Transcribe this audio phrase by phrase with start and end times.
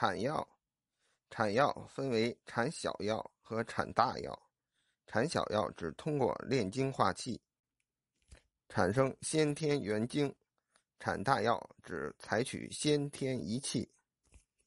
[0.00, 0.46] 产药
[1.28, 4.42] 产药分为产小药和产大药。
[5.08, 7.40] 产小药只通过炼精化气
[8.68, 10.32] 产生先天元精。
[11.00, 13.90] 产大药只采取先天一气